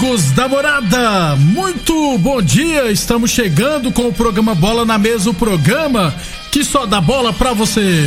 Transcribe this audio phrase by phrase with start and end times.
[0.00, 2.90] Amigos da morada, muito bom dia.
[2.90, 6.14] Estamos chegando com o programa Bola na Mesa o programa
[6.50, 8.02] que só dá bola pra você.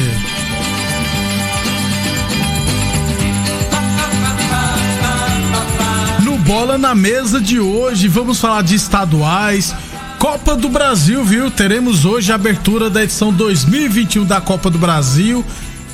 [6.24, 9.76] No Bola na Mesa de hoje, vamos falar de estaduais.
[10.18, 11.52] Copa do Brasil, viu?
[11.52, 15.46] Teremos hoje a abertura da edição 2021 da Copa do Brasil.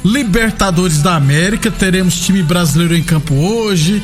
[0.05, 4.02] Libertadores da América, teremos time brasileiro em campo hoje.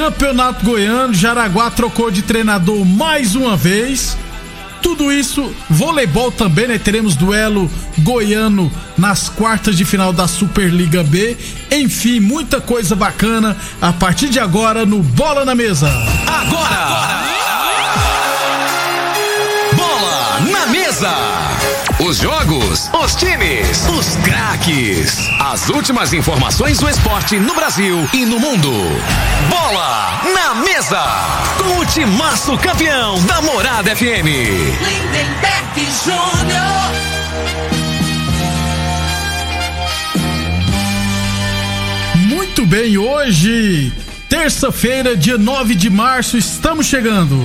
[0.00, 4.16] Campeonato Goiano, Jaraguá trocou de treinador mais uma vez.
[4.80, 6.78] Tudo isso, voleibol também, né?
[6.78, 11.36] Teremos duelo goiano nas quartas de final da Superliga B.
[11.70, 15.90] Enfim, muita coisa bacana a partir de agora no Bola na Mesa.
[16.26, 16.74] Agora!
[16.74, 17.24] agora.
[19.76, 21.59] Bola na Mesa!
[21.98, 25.18] Os jogos, os times, os craques.
[25.38, 28.72] As últimas informações do esporte no Brasil e no mundo.
[29.48, 31.02] Bola na mesa.
[31.58, 34.26] Com o timaço campeão da Morada FM.
[34.80, 37.20] Lindenberg Júnior.
[42.28, 43.92] Muito bem, hoje,
[44.28, 47.38] terça-feira, dia 9 de março, estamos chegando.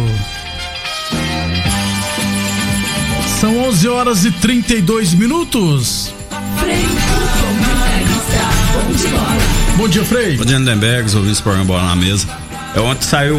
[3.40, 6.14] São 11 horas e 32 minutos.
[9.76, 10.38] Bom dia, Frei.
[10.38, 12.28] Bom dia, Lindenberg, ouvindo esse programa Bola na Mesa.
[12.74, 13.38] É, ontem saiu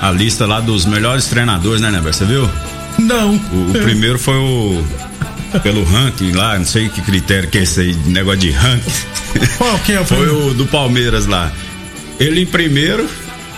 [0.00, 2.14] a lista lá dos melhores treinadores, né, Neber?
[2.14, 2.48] Você viu?
[2.98, 3.34] Não.
[3.34, 4.84] O, o primeiro foi o.
[5.62, 8.90] Pelo ranking lá, não sei que critério que é esse aí, negócio de ranking.
[9.58, 11.52] Qual que é o Foi o do Palmeiras lá.
[12.18, 13.08] Ele em primeiro,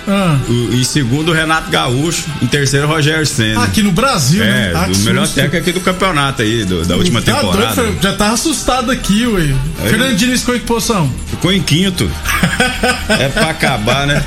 [0.07, 0.39] ah.
[0.49, 2.25] O, em segundo, Renato Gaúcho.
[2.41, 3.65] Em terceiro, Rogério Senna.
[3.65, 4.73] Aqui no Brasil, é, né?
[4.75, 7.75] Ah, o melhor técnico aqui do campeonato aí, do, da última tá temporada.
[7.75, 9.55] Doido, já tava assustado aqui, ué.
[9.83, 11.13] Aí, Fernando Diniz ficou em que posição?
[11.29, 12.11] Ficou em quinto.
[13.09, 14.25] é pra acabar, né?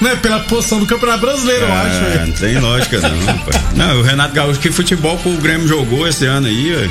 [0.00, 2.04] Não é pela posição do Campeonato Brasileiro, é, eu acho.
[2.04, 2.26] Ué.
[2.26, 3.86] Não tem lógica, não.
[3.86, 6.90] não, o Renato Gaúcho, que futebol que o Grêmio jogou esse ano aí, ué.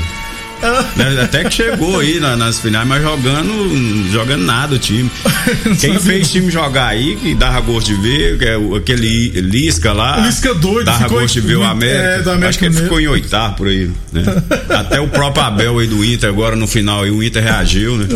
[0.96, 5.10] Né, até que chegou aí na, nas finais, mas jogando, jogando nada o time.
[5.80, 10.26] Quem fez time jogar aí, que dava gosto de ver, que é aquele Lisca lá.
[10.26, 12.30] Lisca doido, dava gosto de ver o América.
[12.30, 13.90] É, América Acho que ele ficou em oitavo por aí.
[14.12, 14.24] Né?
[14.70, 18.08] até o próprio Abel aí do Inter, agora no final, e o Inter reagiu, né?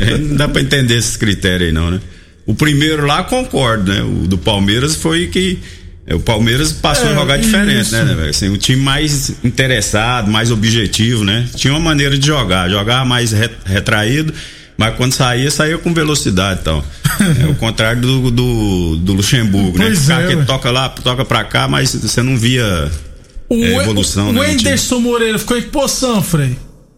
[0.00, 2.00] É, não dá pra entender esses critérios aí, não, né?
[2.46, 4.02] O primeiro lá, concordo, né?
[4.02, 5.58] O do Palmeiras foi que é,
[6.14, 7.92] o Palmeiras passou é, a jogar diferente, isso.
[7.92, 11.46] né, né assim, o time mais interessado, mais objetivo, né?
[11.54, 13.32] Tinha uma maneira de jogar, jogava mais
[13.64, 14.32] retraído,
[14.76, 16.84] mas quando saía, saía com velocidade e tal.
[17.42, 19.86] é o contrário do, do, do Luxemburgo, né?
[19.86, 20.14] pois né?
[20.14, 22.90] O cara é, que toca lá, toca pra cá, mas você não via
[23.48, 24.40] o é, evolução, o, né?
[24.40, 26.56] O Enderson Moreira ficou em que posição, Frei?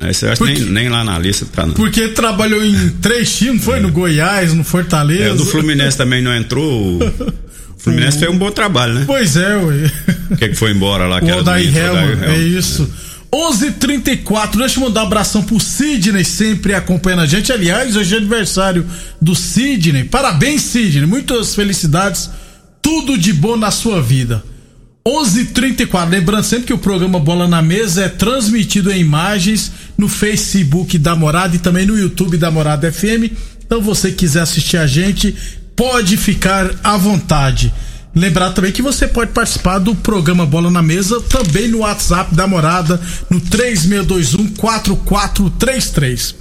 [0.08, 1.74] Esse eu acho porque, nem, nem lá na lista tá não.
[1.74, 3.80] Porque trabalhou em três times, foi é.
[3.80, 5.24] no Goiás, no Fortaleza.
[5.24, 6.98] É, o do Fluminense também não entrou.
[7.80, 9.04] O Fluminense fez um bom trabalho, né?
[9.06, 9.90] Pois é, ué.
[10.30, 11.18] O que, que foi embora lá?
[11.18, 12.86] O Odair Helman, é isso.
[13.32, 14.58] 11:34.
[14.58, 17.50] Deixa eu mandar um abração pro Sidney, sempre acompanhando a gente.
[17.50, 18.84] Aliás, hoje é aniversário
[19.20, 20.04] do Sidney.
[20.04, 21.06] Parabéns, Sidney.
[21.06, 22.28] Muitas felicidades.
[22.82, 24.44] Tudo de bom na sua vida.
[25.06, 26.10] 11:34.
[26.10, 31.16] Lembrando sempre que o programa Bola na Mesa é transmitido em imagens no Facebook da
[31.16, 33.32] Morada e também no YouTube da Morada FM.
[33.64, 35.34] Então, você quiser assistir a gente,
[35.80, 37.72] pode ficar à vontade.
[38.14, 42.46] Lembrar também que você pode participar do programa Bola na Mesa também no WhatsApp da
[42.46, 43.00] Morada
[43.30, 46.34] no 3621 4433.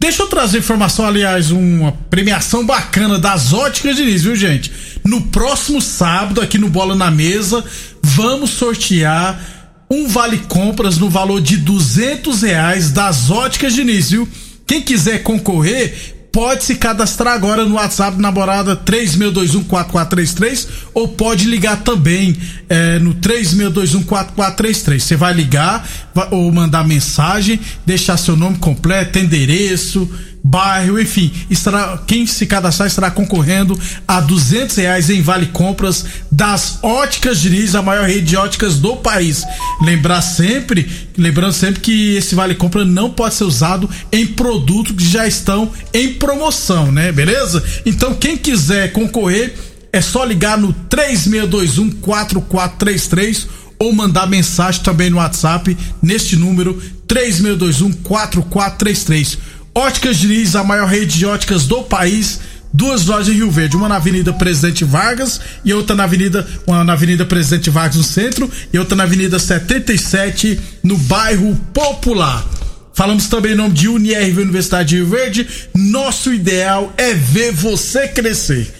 [0.00, 4.72] Deixa eu trazer informação, aliás, uma premiação bacana das óticas Diniz, viu, gente?
[5.04, 7.64] No próximo sábado, aqui no Bola na Mesa,
[8.02, 9.40] vamos sortear
[9.88, 14.28] um vale compras no valor de duzentos reais das óticas Diniz, viu?
[14.66, 22.34] Quem quiser concorrer, pode se cadastrar agora no WhatsApp namorada 36214433 ou pode ligar também
[22.68, 24.98] é, no 36214433.
[24.98, 30.10] Você vai ligar vai, ou mandar mensagem, deixar seu nome completo, endereço,
[30.44, 33.78] bairro, enfim, estará, quem se cadastrar estará concorrendo
[34.08, 38.96] a duzentos reais em vale compras das óticas Diniz, a maior rede de óticas do
[38.96, 39.44] país.
[39.80, 45.04] Lembrar sempre, lembrando sempre que esse vale compra não pode ser usado em produtos que
[45.04, 47.12] já estão em promoção, né?
[47.12, 47.62] Beleza?
[47.86, 49.54] Então quem quiser concorrer
[49.92, 53.46] é só ligar no 3621 4433
[53.78, 59.38] ou mandar mensagem também no WhatsApp neste número 3621 4433.
[59.74, 62.40] Óticas Diniz, a maior rede de óticas do país.
[62.74, 66.82] Duas lojas em Rio Verde, uma na Avenida Presidente Vargas e outra na Avenida, uma
[66.82, 72.46] na Avenida Presidente Vargas no centro e outra na Avenida 77 no bairro Popular.
[72.94, 75.46] Falamos também em nome de Unirv Universidade de Rio Verde.
[75.74, 78.72] Nosso ideal é ver você crescer.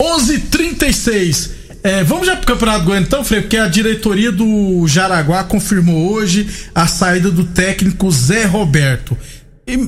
[0.00, 1.50] 11:36.
[1.82, 6.48] É, vamos já pro Campeonato Goiano então, Frei, porque a diretoria do Jaraguá confirmou hoje
[6.74, 9.16] a saída do técnico Zé Roberto.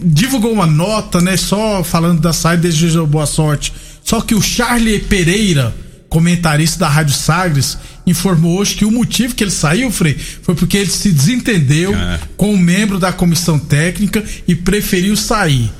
[0.04, 3.72] Divulgou uma nota, né, só falando da saída, desejou boa sorte.
[4.02, 5.74] Só que o Charlie Pereira,
[6.08, 7.76] comentarista da Rádio Sagres,
[8.06, 12.20] informou hoje que o motivo que ele saiu, Frei, foi porque ele se desentendeu é.
[12.36, 15.70] com um membro da comissão técnica e preferiu sair.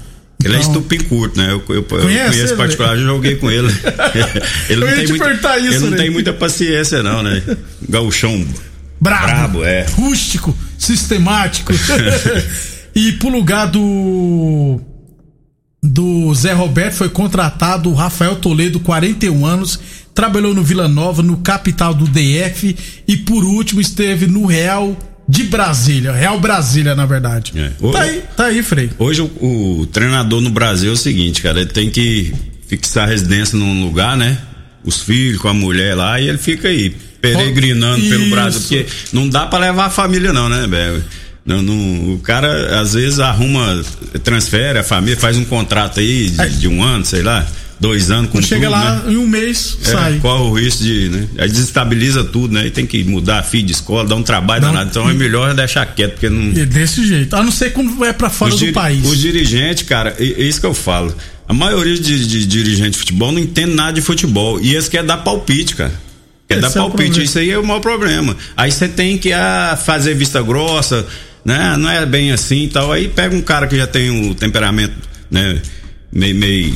[0.44, 0.98] Ele é então, é estupim
[1.34, 1.50] né?
[1.50, 3.68] Eu, eu, eu conheço particular, eu joguei com ele.
[4.68, 5.96] ele não, tem, muita, isso, ele não né?
[5.96, 7.42] tem muita paciência, não, né?
[7.88, 8.46] Gauchão.
[9.00, 9.86] Brabo, brabo é.
[9.90, 11.72] Rústico, sistemático.
[12.96, 14.80] e pro lugar do.
[15.82, 19.78] Do Zé Roberto foi contratado o Rafael Toledo, 41 anos,
[20.12, 22.74] trabalhou no Vila Nova, no capital do DF
[23.06, 24.96] e por último esteve no Real
[25.28, 27.52] de Brasília, Real Brasília, na verdade.
[27.54, 27.70] É.
[27.80, 28.90] O, tá aí, tá aí, Frei.
[28.98, 32.34] Hoje o, o, treinador no Brasil é o seguinte, cara, ele tem que
[32.66, 34.38] fixar a residência num lugar, né?
[34.82, 39.28] Os filhos com a mulher lá e ele fica aí, peregrinando pelo Brasil, porque não
[39.28, 41.04] dá para levar a família não, né, Bego?
[41.46, 43.82] Não, não, o cara às vezes arruma,
[44.24, 47.46] transfere a família, faz um contrato aí de, de um ano, sei lá
[47.78, 49.12] dois anos com Chega tudo, lá né?
[49.12, 50.18] em um mês, é, sai.
[50.20, 51.28] Qual o risco de, né?
[51.38, 52.66] Aí desestabiliza tudo, né?
[52.66, 54.90] E tem que mudar a filha de escola, dar um trabalho não, danado.
[54.90, 56.60] Então é melhor deixar quieto, porque não.
[56.60, 57.34] É desse jeito.
[57.36, 59.06] A não ser quando vai para fora do país.
[59.06, 61.14] Os dirigentes, cara, é, é isso que eu falo.
[61.48, 64.60] A maioria de, de dirigentes de futebol não entende nada de futebol.
[64.60, 65.92] E eles querem dar palpite, cara.
[66.48, 67.20] Quer dar palpite.
[67.20, 68.36] É isso aí é o maior problema.
[68.56, 71.06] Aí você tem que ah, fazer vista grossa,
[71.46, 71.76] né?
[71.78, 72.90] Não é bem assim e tal.
[72.90, 74.94] Aí pega um cara que já tem o um temperamento,
[75.30, 75.62] né?
[76.10, 76.74] meio, meio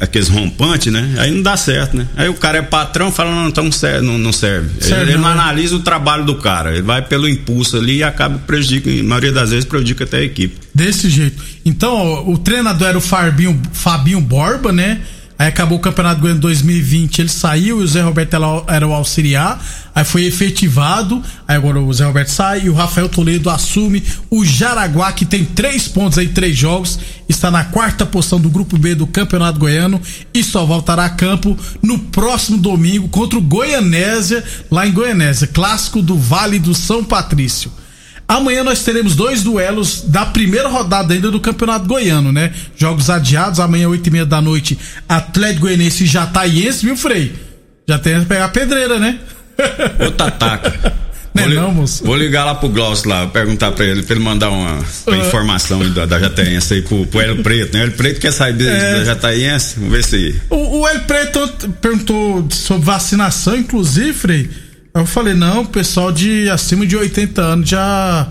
[0.00, 1.16] aqueles rompantes, né?
[1.18, 2.06] Aí não dá certo, né?
[2.16, 3.68] Aí o cara é patrão, fala, não, então
[4.02, 4.70] não, não serve.
[4.80, 8.02] serve ele, ele não analisa o trabalho do cara, ele vai pelo impulso ali e
[8.04, 10.56] acaba prejudicando, a maioria das vezes prejudica até a equipe.
[10.74, 11.42] Desse jeito.
[11.64, 15.00] Então, ó, o treinador era o Fabinho, Fabinho Borba, né?
[15.38, 18.36] Aí acabou o Campeonato Goiano 2020, ele saiu e o Zé Roberto
[18.68, 19.62] era o auxiliar.
[19.94, 21.22] Aí foi efetivado.
[21.46, 25.44] Aí agora o Zé Roberto sai e o Rafael Toledo assume o Jaraguá, que tem
[25.44, 26.98] três pontos aí, três jogos.
[27.28, 30.00] Está na quarta posição do grupo B do Campeonato Goiano
[30.32, 36.00] e só voltará a campo no próximo domingo contra o Goianésia, lá em Goianésia, clássico
[36.00, 37.70] do Vale do São Patrício.
[38.28, 42.52] Amanhã nós teremos dois duelos da primeira rodada ainda do Campeonato Goiano, né?
[42.76, 44.76] Jogos adiados, amanhã, oito e meia da noite,
[45.08, 47.32] Atlético Goianense e Jataiense, viu, Frei?
[47.88, 49.20] Já tem que pegar a pedreira, né?
[50.04, 51.06] Outra ataca.
[51.32, 52.04] Não, é vou, não, moço.
[52.04, 55.26] vou ligar lá pro Glaucio lá, perguntar pra ele, pra ele mandar uma, uma uh,
[55.26, 57.84] informação da, da Jataiense aí pro, pro El Preto, né?
[57.84, 60.40] El Preto quer sair é, da Jataiense, vamos ver se.
[60.48, 61.46] O, o El Preto
[61.80, 64.50] perguntou sobre vacinação, inclusive, Frei.
[64.96, 68.26] Eu falei, não, o pessoal de acima de 80 anos já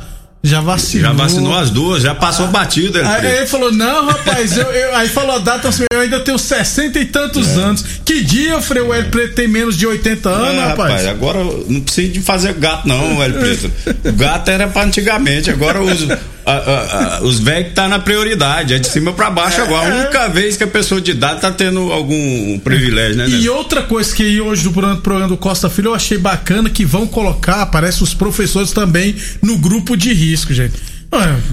[0.46, 1.08] já vacinou.
[1.08, 3.08] Já vacinou as duas, já passou ah, batida.
[3.08, 6.38] Aí ele falou: não, rapaz, eu, eu, aí falou a data assim, eu ainda tenho
[6.38, 7.62] 60 e tantos é.
[7.62, 7.84] anos.
[8.06, 10.92] Que dia, Frei, o Hélio Preto tem menos de 80 anos, é, rapaz?
[10.92, 11.08] rapaz?
[11.08, 13.72] Agora não precisa de fazer gato, não, Hélio Preto.
[14.08, 16.08] o gato era pra antigamente, agora os,
[16.46, 19.94] a, a, a, os velhos que tá na prioridade, é de cima para baixo agora.
[19.94, 23.28] A única vez que a pessoa de idade tá tendo algum privilégio, né?
[23.28, 23.50] E né?
[23.50, 27.66] outra coisa que hoje do programa do Costa Filho eu achei bacana que vão colocar,
[27.68, 30.95] parece os professores também no grupo de risco, gente.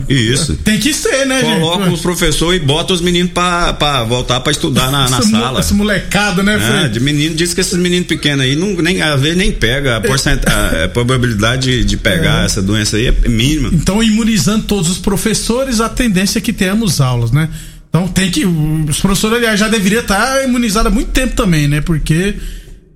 [0.09, 0.57] Isso.
[0.57, 1.61] Tem que ser, né, Coloca gente?
[1.61, 5.61] Coloca os professores e bota os meninos pra, pra voltar pra estudar na, na sala.
[5.61, 9.21] Esse molecado, né, é, de menino, diz que esses meninos pequenos aí, não, nem, às
[9.21, 9.99] vezes nem pega.
[9.99, 10.41] A, porcent...
[10.47, 12.47] a, a probabilidade de, de pegar é.
[12.47, 13.71] essa doença aí é mínima.
[13.73, 17.49] Então, imunizando todos os professores, a tendência é que tenhamos aulas, né?
[17.89, 18.47] Então tem que.
[18.47, 21.83] Os professores, aliás, já deveriam estar imunizados há muito tempo também, né?
[21.83, 22.35] Porque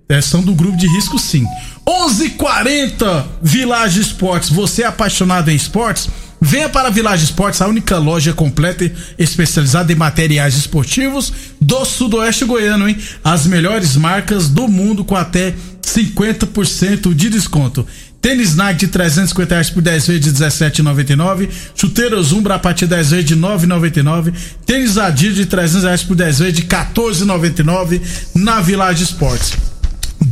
[0.09, 1.45] é, são do grupo de risco, sim.
[1.87, 4.49] 11:40 Village Esportes.
[4.51, 6.09] Você é apaixonado em esportes?
[6.41, 12.45] Venha para a Village Esportes, a única loja completa especializada em materiais esportivos do Sudoeste
[12.45, 12.97] Goiano, hein?
[13.25, 17.87] As melhores marcas do mundo com até 50% de desconto.
[18.21, 21.49] Tênis Nike de 350 reais por 10 vezes de 17,99.
[21.77, 24.33] Chuteiros Umbra a partir de 10 vezes de 9,99.
[24.67, 28.01] Tênis Adidas de 300 reais por 10 vezes de 14,99
[28.35, 29.53] na Village Esportes.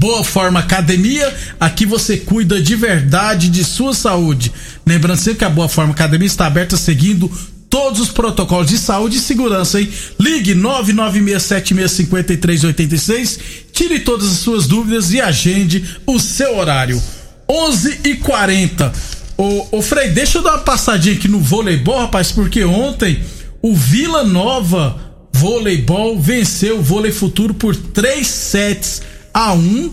[0.05, 4.53] Boa Forma Academia, aqui você cuida de verdade de sua saúde.
[4.87, 7.33] Lembrando sempre que a Boa Forma Academia está aberta seguindo
[7.71, 9.89] todos os protocolos de saúde e segurança, hein?
[10.21, 13.41] Ligue 996765386,
[13.73, 17.03] tire todas as suas dúvidas e agende o seu horário.
[17.49, 18.93] 11 e 40
[19.39, 23.21] Ô, ô Frei, deixa eu dar uma passadinha aqui no voleibol, rapaz, porque ontem
[23.63, 25.01] o Vila Nova
[25.33, 29.91] Voleibol venceu o Vôlei Futuro por 3 sets a 1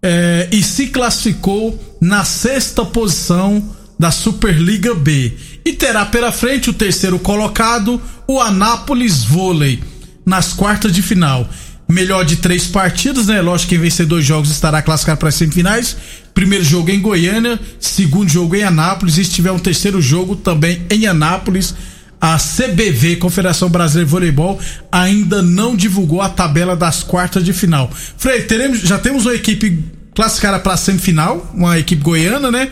[0.00, 3.62] é, e se classificou na sexta posição
[3.98, 5.32] da Superliga B.
[5.64, 9.82] E terá pela frente o terceiro colocado, o Anápolis Vôlei,
[10.24, 11.48] nas quartas de final.
[11.88, 13.40] Melhor de três partidas, né?
[13.42, 15.96] Lógico que quem vencer dois jogos estará classificado para as semifinais.
[16.32, 20.86] Primeiro jogo em Goiânia, segundo jogo em Anápolis, e se tiver um terceiro jogo também
[20.90, 21.74] em Anápolis.
[22.24, 24.60] A CBV, Confederação Brasileira de Voleibol,
[24.92, 27.90] ainda não divulgou a tabela das quartas de final.
[28.16, 29.82] Frei, teremos, já temos uma equipe
[30.14, 32.68] classificada para semifinal, uma equipe goiana, né?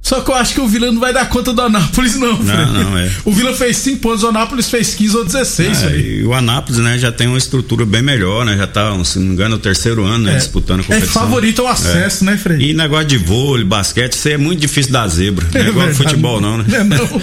[0.00, 2.42] Só que eu acho que o Vila não vai dar conta do Anápolis, não.
[2.42, 3.10] Não, não, é.
[3.26, 5.82] O Vila fez 5 pontos, o Anápolis fez 15 ou 16.
[5.84, 8.56] É, e o Anápolis, né, já tem uma estrutura bem melhor, né?
[8.56, 11.12] Já tá, se não me engano, o terceiro ano, né, é, disputando a É competição.
[11.22, 12.70] favorito ao acesso, né, Frei?
[12.70, 15.46] E negócio de vôlei, basquete, isso aí é muito difícil dar zebra.
[15.52, 16.08] Não é igual verdade.
[16.08, 16.64] futebol, não, né?
[16.72, 17.22] É, não.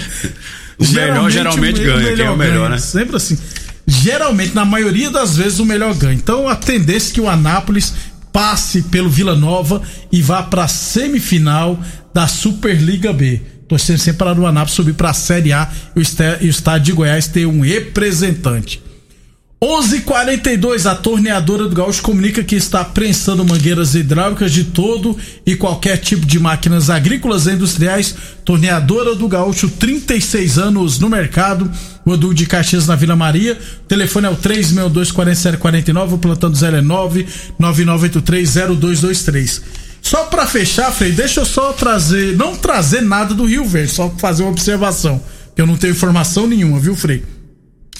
[0.78, 2.68] O melhor geralmente o ganha, quem é o melhor, ganha.
[2.70, 2.78] né?
[2.78, 3.36] Sempre assim.
[3.86, 6.14] Geralmente, na maioria das vezes, o melhor ganha.
[6.14, 7.94] Então, a tendência é que o Anápolis
[8.32, 9.80] passe pelo Vila Nova
[10.12, 11.78] e vá para a semifinal
[12.14, 13.40] da Superliga B.
[13.66, 16.50] Torcendo sempre para o Anápolis subir para a Série A e o esté- e o
[16.50, 18.80] estado de Goiás ter um representante.
[19.60, 25.96] 11:42 a torneadora do Gaúcho comunica que está prensando mangueiras hidráulicas de todo e qualquer
[25.96, 28.14] tipo de máquinas agrícolas e industriais.
[28.44, 31.68] Torneadora do Gaúcho, 36 anos no mercado.
[32.04, 33.58] O Edu de Caxias na Vila Maria.
[33.82, 36.12] O telefone é o 362-4749.
[36.12, 36.82] O plantão do 0 é
[37.60, 39.60] 999830223.
[40.00, 44.08] Só pra fechar, Frei, deixa eu só trazer, não trazer nada do Rio Verde, só
[44.18, 45.20] fazer uma observação.
[45.56, 47.24] Eu não tenho informação nenhuma, viu, Frei?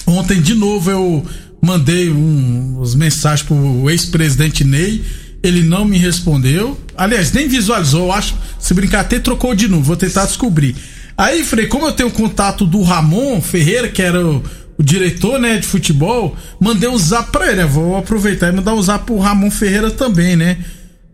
[0.07, 1.25] Ontem, de novo, eu
[1.61, 5.03] mandei um, umas mensagens pro ex-presidente Ney.
[5.41, 6.77] Ele não me respondeu.
[6.97, 8.07] Aliás, nem visualizou.
[8.07, 8.35] Eu acho.
[8.59, 9.83] Se brincar, até trocou de novo.
[9.83, 10.75] Vou tentar descobrir.
[11.17, 14.43] Aí, Frei, como eu tenho contato do Ramon Ferreira, que era o,
[14.77, 17.57] o diretor né, de futebol, mandei um zap pra ele.
[17.57, 17.65] né?
[17.65, 20.57] Vou aproveitar e mandar um zap pro Ramon Ferreira também, né?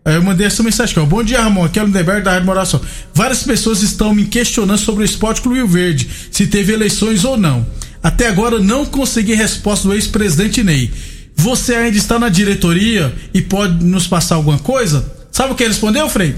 [0.04, 1.04] Aí eu mandei essa mensagem aqui, ó.
[1.04, 1.64] Bom dia, Ramon.
[1.64, 2.80] Aqui é o Lindenberg da Rádio Moração.
[3.12, 7.66] Várias pessoas estão me questionando sobre o Esporte Clube Verde, se teve eleições ou não.
[8.02, 10.90] Até agora não consegui resposta do ex-presidente Ney.
[11.34, 15.12] Você ainda está na diretoria e pode nos passar alguma coisa?
[15.30, 16.34] Sabe o que ele respondeu, Frei?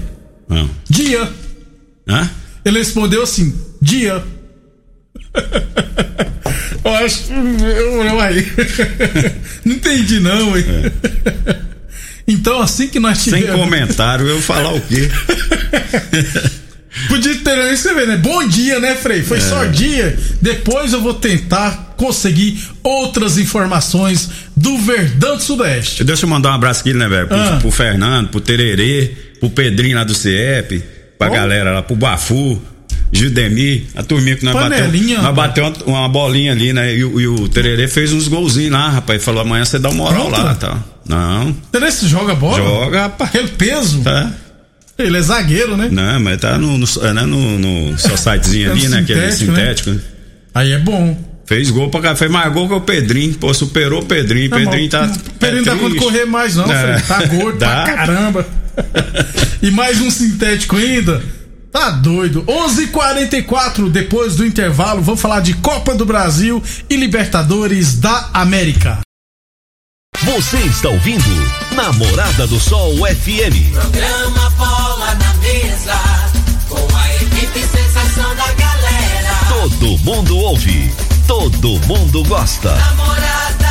[0.47, 0.69] Não.
[0.89, 1.31] Dia.
[2.07, 2.29] Hã?
[2.65, 4.21] Ele respondeu assim: dia.
[6.83, 7.31] eu acho.
[7.31, 8.45] Eu, eu aí.
[9.63, 10.65] não entendi, não, hein?
[12.27, 13.61] Então, assim que nós Sem tivermos.
[13.61, 15.09] comentário, eu falar o quê?
[17.07, 18.17] Podia ter escrever, né?
[18.17, 19.21] Bom dia, né, Frei?
[19.23, 20.17] Foi só dia.
[20.41, 26.03] Depois eu vou tentar conseguir outras informações do Verdão do Sudeste.
[26.03, 27.27] Deixa eu mandar um abraço aqui, né, velho?
[27.27, 27.57] Pro, Ah.
[27.59, 30.83] pro Fernando, pro Tererê, pro Pedrinho lá do CIEP,
[31.17, 31.31] pra Ó.
[31.31, 32.61] galera lá, pro Bafu,
[33.11, 35.23] Gildemir, a turminha que nós Panelinha, bateu.
[35.23, 36.95] Nós bateu uma, uma bolinha ali, né?
[36.95, 39.23] E, o- e o Tererê fez uns golzinhos lá, rapaz.
[39.23, 40.43] Falou, amanhã você dá uma moral Pronto.
[40.43, 40.77] lá, tá?
[41.07, 42.57] Não, Terence joga bola?
[42.57, 43.29] joga, rapaz.
[43.31, 44.01] Aquele peso?
[44.01, 44.31] Tá?
[44.99, 45.87] Ele é zagueiro, né?
[45.89, 48.99] Não, mas tá no, no, é, né, no, no seu sitezinho É ali, né?
[48.99, 49.59] Aquele sintético, né?
[49.59, 49.89] sintético.
[49.91, 49.99] né?
[50.53, 51.17] Aí é bom.
[51.45, 53.33] Fez gol pra cá, fez mais gol que o Pedrinho.
[53.35, 54.49] Pô, superou o Pedrinho.
[54.49, 55.11] Tá Pedrinho tá.
[55.39, 56.05] Pedrinho é dá quando triste.
[56.05, 56.99] correr mais, não, É.
[56.99, 57.07] Frei.
[57.07, 57.83] Tá gordo Dá.
[57.83, 58.47] pra caramba.
[59.61, 61.21] e mais um sintético ainda.
[61.71, 62.43] Tá doido.
[62.43, 68.29] 11:44 h 44 depois do intervalo, vamos falar de Copa do Brasil e Libertadores da
[68.33, 68.99] América.
[70.35, 71.23] Você está ouvindo
[71.75, 73.73] Namorada do Sol FM.
[73.73, 75.99] Programa Bola na Mesa,
[76.69, 79.33] com a equipe sensação da galera.
[79.49, 80.93] Todo mundo ouve,
[81.25, 82.75] todo mundo gosta.
[82.75, 83.69] Namorada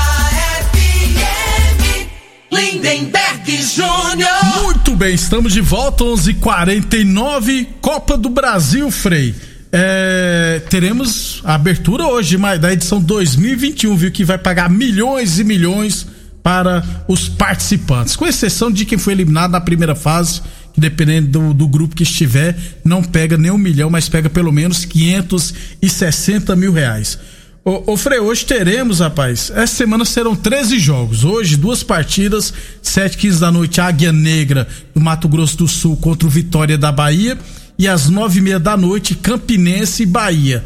[0.73, 2.09] FM,
[2.51, 4.65] Lindenberg Júnior.
[4.65, 9.33] Muito bem, estamos de volta, 11:49 Copa do Brasil, Frei.
[9.71, 14.11] É, teremos a abertura hoje mas da edição 2021, viu?
[14.11, 16.18] Que vai pagar milhões e milhões
[16.49, 20.41] para os participantes, com exceção de quem foi eliminado na primeira fase,
[20.73, 24.51] que dependendo do, do grupo que estiver, não pega nem um milhão, mas pega pelo
[24.51, 27.19] menos 560 mil reais.
[27.63, 29.53] Ô, ô Frei, hoje teremos, rapaz.
[29.55, 31.23] Essa semana serão 13 jogos.
[31.23, 36.27] Hoje, duas partidas, 7 15 da noite, Águia Negra do Mato Grosso do Sul contra
[36.27, 37.37] o Vitória da Bahia.
[37.79, 40.65] E às nove e meia da noite, Campinense e Bahia.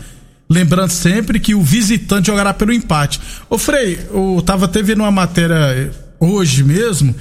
[0.53, 3.19] Lembrando sempre que o visitante jogará pelo empate.
[3.49, 5.91] Ô Frei, eu tava até vendo uma matéria
[6.21, 7.15] hoje mesmo.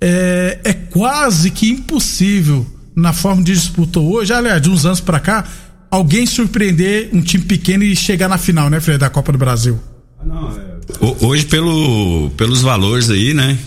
[0.00, 2.64] É, é quase que impossível
[2.94, 5.44] na forma de disputa hoje, aliás, de uns anos para cá,
[5.90, 9.80] alguém surpreender um time pequeno e chegar na final, né, Frei, da Copa do Brasil.
[10.24, 11.24] Não, é...
[11.24, 13.58] Hoje, pelo, pelos valores aí, né?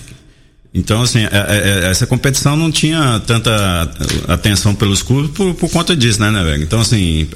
[0.74, 3.52] Então, assim, é, é, é essa competição não tinha tanta
[4.28, 6.64] atenção pelos clubes por, por conta disso, né, né, velho?
[6.64, 7.28] Então, assim,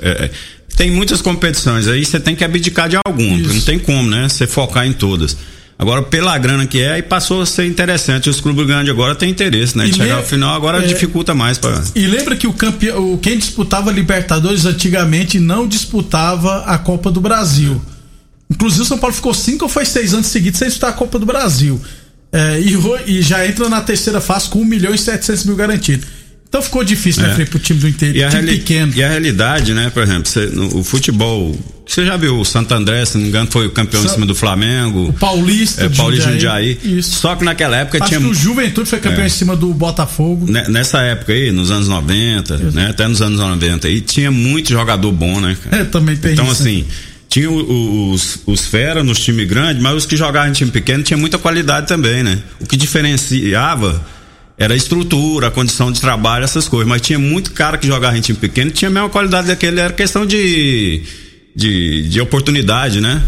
[0.75, 4.27] tem muitas competições aí, você tem que abdicar de alguma, não tem como, né?
[4.29, 5.37] Você focar em todas.
[5.77, 8.29] Agora, pela grana que é, aí passou a ser interessante.
[8.29, 9.85] Os clubes grandes agora têm interesse, né?
[9.85, 11.83] De chegar ao final, agora é, dificulta mais para.
[11.95, 17.81] E lembra que o campeão, quem disputava Libertadores antigamente não disputava a Copa do Brasil.
[18.49, 21.17] Inclusive, o São Paulo ficou cinco ou foi seis anos seguidos sem disputar a Copa
[21.19, 21.81] do Brasil.
[22.31, 22.77] É, e,
[23.07, 26.05] e, já entra na terceira fase com 1 milhão e 700 mil garantido.
[26.53, 27.37] Então ficou difícil, né, é.
[27.39, 28.93] né, pro time do interior, e a time pequeno.
[28.95, 31.51] E a realidade, né, por exemplo, no, o futebol,
[31.83, 34.11] você já viu o Santo André, se não me engano, foi o campeão Sa em
[34.11, 35.09] cima do Flamengo.
[35.09, 36.77] O Paulista, é, Paulista Jundiaí.
[36.83, 37.15] Isso.
[37.15, 38.19] Só que naquela época Acho tinha.
[38.19, 39.25] Que o Juventude foi campeão é.
[39.25, 40.45] em cima do Botafogo.
[40.47, 45.11] Nessa época aí, nos anos 90, né, até nos anos 90 aí, tinha muito jogador
[45.11, 45.57] bom, né?
[45.63, 45.81] Cara?
[45.81, 46.85] É, também tem Então, isso, assim.
[47.29, 51.17] Tinha os, os fera nos times grandes, mas os que jogavam em time pequeno tinha
[51.17, 52.37] muita qualidade também, né?
[52.59, 54.05] O que diferenciava
[54.57, 56.87] era a estrutura, a condição de trabalho, essas coisas.
[56.87, 59.93] Mas tinha muito cara que jogava em time pequeno tinha a mesma qualidade daquele, era
[59.93, 61.01] questão de,
[61.55, 63.21] de, de oportunidade, né?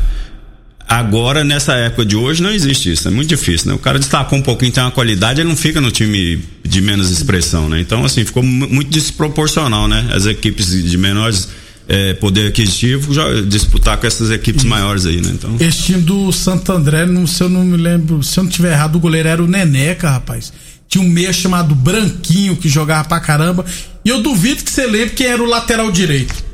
[0.88, 3.74] Agora, nessa época de hoje, não existe isso, é muito difícil, né?
[3.74, 7.10] O cara destacou um pouquinho, tem uma qualidade, ele não fica no time de menos
[7.10, 7.80] expressão, né?
[7.80, 10.08] Então, assim, ficou muito desproporcional, né?
[10.14, 11.50] As equipes de menores
[11.88, 13.14] é, poder aquisitivo
[13.48, 15.32] disputar com essas equipes maiores aí, né?
[15.34, 15.56] Então...
[15.60, 18.72] Esse time do Santo André, não, se eu não me lembro, se eu não tiver
[18.72, 20.54] errado, o goleiro era o Neneca, rapaz.
[20.88, 23.66] Tinha um meia chamado Branquinho que jogava pra caramba.
[24.04, 26.46] E eu duvido que você lembre quem era o lateral direito.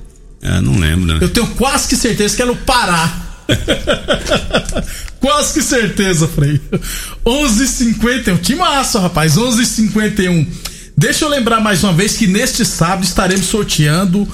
[0.41, 1.19] É, não lembro, né?
[1.21, 3.27] Eu tenho quase que certeza que era o Pará.
[5.19, 6.59] quase que certeza, Frei.
[7.25, 9.35] 11:51, que massa, rapaz.
[9.35, 10.47] 11:51.
[10.97, 14.27] Deixa eu lembrar mais uma vez que neste sábado estaremos sorteando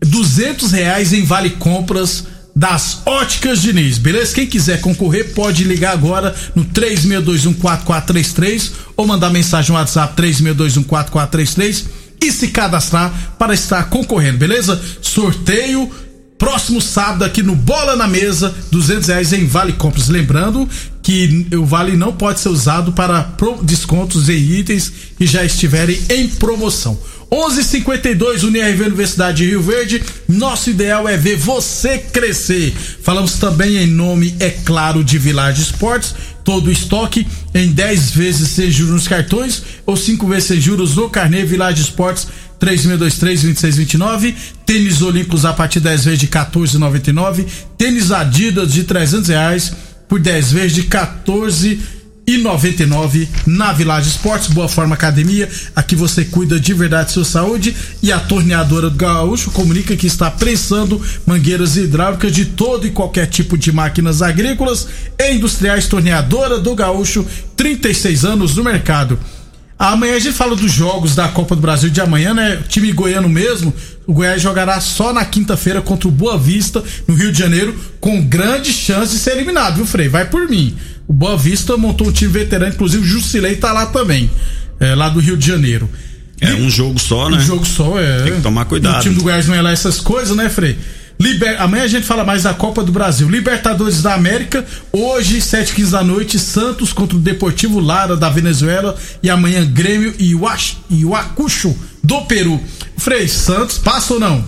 [0.00, 2.24] 200 reais em vale compras
[2.58, 4.34] das Óticas Diniz, beleza?
[4.34, 11.84] Quem quiser concorrer pode ligar agora no 36214433 ou mandar mensagem no WhatsApp 36214433
[12.20, 14.82] e se cadastrar para estar concorrendo, beleza?
[15.00, 15.88] Sorteio
[16.36, 20.08] próximo sábado aqui no Bola na Mesa, 200 reais em Vale Compras.
[20.08, 20.68] Lembrando
[21.00, 26.26] que o Vale não pode ser usado para descontos em itens que já estiverem em
[26.26, 26.98] promoção.
[27.30, 30.02] 11:52 UniRV Universidade de Rio Verde.
[30.26, 32.74] Nosso ideal é ver você crescer.
[33.02, 36.14] Falamos também em nome, é claro, de Village Esportes.
[36.42, 40.96] Todo o estoque em 10 vezes sem juros nos cartões ou 5 vezes sem juros
[40.96, 42.26] no carnê Village Esportes
[42.58, 44.34] 3623-2629.
[44.64, 47.46] Tênis Olímpicos a partir de 10 vezes de 14,99.
[47.76, 49.72] Tênis Adidas de 300 reais
[50.08, 51.97] por 10 vezes de 14 e
[52.36, 55.48] 99 na Village Esportes, Boa Forma Academia.
[55.74, 60.30] Aqui você cuida de verdade sua saúde e a torneadora do Gaúcho comunica que está
[60.30, 64.86] prensando mangueiras hidráulicas de todo e qualquer tipo de máquinas agrícolas
[65.18, 65.86] e industriais.
[65.86, 67.24] Torneadora do Gaúcho,
[67.56, 69.18] 36 anos no mercado.
[69.78, 72.56] Amanhã a gente fala dos jogos da Copa do Brasil de amanhã, né?
[72.56, 73.72] O time goiano mesmo.
[74.08, 78.20] O Goiás jogará só na quinta-feira contra o Boa Vista, no Rio de Janeiro, com
[78.20, 80.08] grande chance de ser eliminado, viu, Frei?
[80.08, 80.76] Vai por mim.
[81.08, 84.30] O Boa Vista montou um time veterano, inclusive o Jusilei tá lá também,
[84.78, 85.88] é, lá do Rio de Janeiro.
[86.40, 87.38] É um jogo só, né?
[87.38, 88.22] Um jogo só, é.
[88.22, 88.98] Tem que tomar cuidado.
[88.98, 90.78] O time do Goiás não é lá essas coisas, né, Frei?
[91.18, 91.60] Liber...
[91.60, 93.28] Amanhã a gente fala mais da Copa do Brasil.
[93.28, 98.94] Libertadores da América, hoje, 7h15 da noite, Santos contra o Deportivo Lara da Venezuela.
[99.20, 100.34] E amanhã, Grêmio e
[101.04, 102.60] Huacucho do Peru.
[102.98, 104.44] Frei, Santos passa ou não?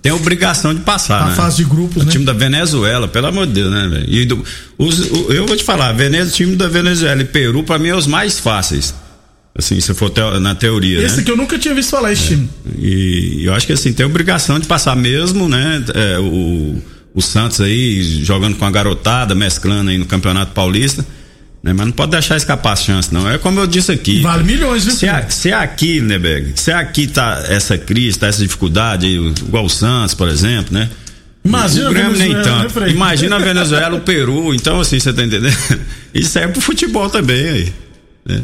[0.00, 1.34] Tem a obrigação de passar, a né?
[1.34, 2.12] fase de grupos, o né?
[2.12, 4.06] time da Venezuela, pelo amor de Deus, né, velho?
[4.08, 4.44] E do,
[4.78, 7.94] os, o, eu vou te falar, Venezuela, time da Venezuela e Peru, pra mim, é
[7.94, 8.94] os mais fáceis.
[9.54, 11.02] Assim, se for te, na teoria.
[11.02, 11.22] Esse né?
[11.24, 12.28] que eu nunca tinha visto falar, esse é.
[12.28, 12.48] time.
[12.78, 15.84] E eu acho que assim, tem obrigação de passar mesmo, né?
[15.94, 16.82] É, o,
[17.14, 21.04] o Santos aí jogando com a garotada, mesclando aí no Campeonato Paulista.
[21.62, 21.72] Né?
[21.72, 23.28] Mas não pode deixar escapar a chance, não.
[23.30, 24.20] É como eu disse aqui.
[24.20, 24.94] Vale milhões, viu?
[24.94, 26.52] Se, a, se aqui, né, Beg?
[26.56, 30.90] Se aqui tá essa crise, tá essa dificuldade, igual o Santos, por exemplo, né?
[31.44, 32.80] Imagina o Grêmio nem tanto.
[32.80, 34.54] Né, Imagina a Venezuela, o Peru.
[34.54, 35.56] Então, assim, você tá entendendo?
[36.14, 37.72] Isso serve pro futebol também aí.
[38.24, 38.42] Né?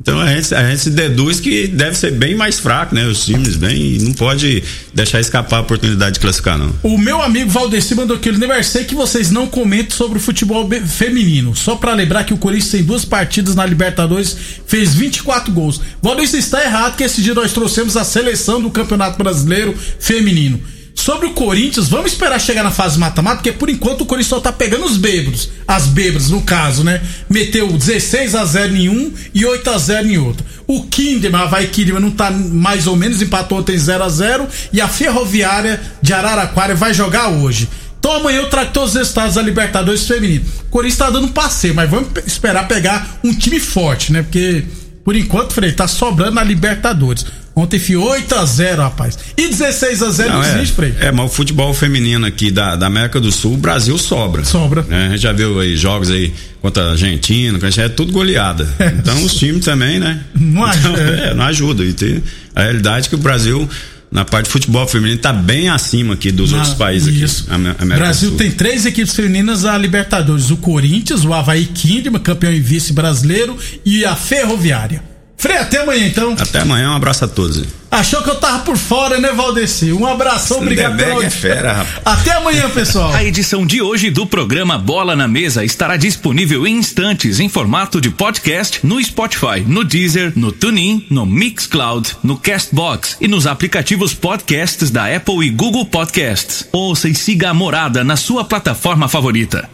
[0.00, 3.04] Então a gente, a gente deduz que deve ser bem mais fraco, né?
[3.04, 3.98] Os times, bem.
[3.98, 4.62] Não pode
[4.94, 6.74] deixar escapar a oportunidade de classificar, não.
[6.82, 11.54] O meu amigo Valdeci mandou aqui, aniversário que vocês não comentem sobre o futebol feminino.
[11.54, 14.34] Só para lembrar que o Corinthians tem duas partidas na Libertadores,
[14.66, 15.80] fez 24 gols.
[16.00, 20.60] Valdeci está errado que esse dia nós trouxemos a seleção do Campeonato Brasileiro Feminino.
[21.00, 24.38] Sobre o Corinthians, vamos esperar chegar na fase mata-mata, porque por enquanto o Corinthians só
[24.38, 25.48] tá pegando os bêbados.
[25.66, 27.00] As bêbadas, no caso, né?
[27.26, 30.44] Meteu 16 a 0 em um e 8 a 0 em outro.
[30.66, 34.46] O Kinderman, a Vai Kinderman não tá mais ou menos, empatou tem 0 a 0
[34.74, 37.66] e a Ferroviária de Araraquara vai jogar hoje.
[37.98, 40.44] Então amanhã eu trago todos os estados da Libertadores feminino.
[40.64, 44.22] O Corinthians tá dando passeio, mas vamos esperar pegar um time forte, né?
[44.22, 44.66] Porque
[45.04, 47.24] por enquanto, Frei, tá sobrando na Libertadores.
[47.60, 49.18] Ontem foi 8 a 0 rapaz.
[49.36, 50.94] E 16 a 0 não, existe, é, Frei.
[50.98, 54.44] É, mas o futebol feminino aqui da, da América do Sul, o Brasil sobra.
[54.44, 54.86] Sobra.
[54.88, 58.68] É, a gente já viu aí jogos aí contra a Argentina, é tudo goleada.
[58.80, 58.86] É.
[58.86, 60.20] Então os times também, né?
[60.34, 61.00] Não então, ajuda.
[61.20, 61.84] É, não ajuda.
[61.84, 62.22] E tem
[62.54, 63.68] a realidade é que o Brasil
[64.10, 67.46] na parte de futebol feminino está bem acima aqui dos outros países isso.
[67.80, 72.60] O Brasil tem três equipes femininas a Libertadores: o Corinthians, o Havaí Kinderman, campeão e
[72.60, 75.09] vice brasileiro, e a Ferroviária.
[75.40, 76.36] Frei, até amanhã então.
[76.38, 77.64] Até amanhã, um abraço a todos.
[77.90, 79.90] Achou que eu tava por fora, né, Valdeci?
[79.90, 82.00] Um abração, obrigado pela é fera, rapaz.
[82.04, 83.10] Até amanhã, pessoal.
[83.16, 88.02] A edição de hoje do programa Bola na Mesa estará disponível em instantes em formato
[88.02, 94.12] de podcast no Spotify, no Deezer, no TuneIn, no Mixcloud, no Castbox e nos aplicativos
[94.12, 96.68] podcasts da Apple e Google Podcasts.
[96.70, 99.66] Ouça e siga a Morada na sua plataforma favorita.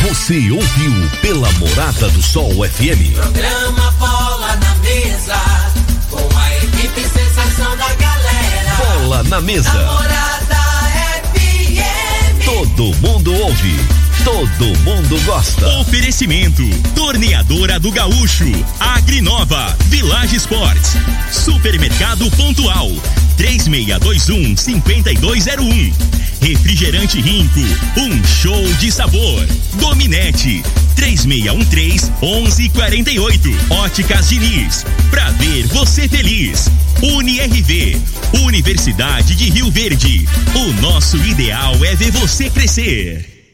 [0.00, 3.12] Você ouviu pela Morada do Sol FM.
[3.14, 3.92] Programa
[9.10, 9.72] Bola na Mesa.
[11.34, 12.44] FM.
[12.44, 13.76] Todo mundo ouve.
[14.22, 15.66] Todo mundo gosta.
[15.80, 16.62] Oferecimento:
[16.94, 18.44] Torneadora do Gaúcho,
[18.78, 20.92] Agrinova, Village Sports,
[21.32, 22.88] Supermercado Pontual,
[23.36, 25.92] 3621 5201.
[26.40, 27.58] Refrigerante Rinco,
[27.96, 29.44] um show de sabor.
[29.74, 30.62] Dominete,
[30.94, 33.48] 3613 1148.
[33.70, 36.70] Óticas Diniz, pra ver você feliz.
[37.02, 37.96] UniRV,
[38.44, 40.28] Universidade de Rio Verde.
[40.54, 43.29] O nosso ideal é ver você crescer.